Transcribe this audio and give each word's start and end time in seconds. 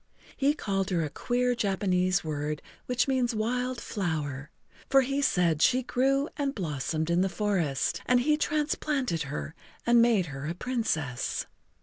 He 0.35 0.55
called 0.55 0.89
her 0.89 1.01
a[Pg 1.01 1.13
28] 1.13 1.13
queer 1.13 1.55
Japanese 1.55 2.23
word 2.23 2.63
which 2.87 3.07
means 3.07 3.35
Wild 3.35 3.79
Flower, 3.79 4.49
for 4.89 5.01
he 5.01 5.21
said 5.21 5.61
she 5.61 5.83
grew 5.83 6.27
and 6.37 6.55
blossomed 6.55 7.11
in 7.11 7.21
the 7.21 7.29
forest 7.29 8.01
and 8.07 8.21
he 8.21 8.35
transplanted 8.35 9.21
her 9.29 9.53
and 9.85 10.01
made 10.01 10.25
her 10.33 10.47
a 10.47 10.55
Princess. 10.55 11.45